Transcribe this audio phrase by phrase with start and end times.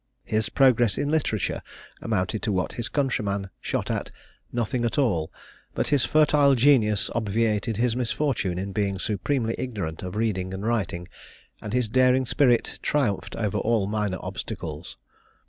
[0.25, 1.61] His progress in literature
[2.01, 4.09] amounted to what his countryman shot at,
[4.51, 5.31] "nothing at all;"
[5.75, 11.07] but his fertile genius obviated his misfortune in being supremely ignorant of reading and writing,
[11.61, 14.97] and his daring spirit triumphed over all minor obstacles.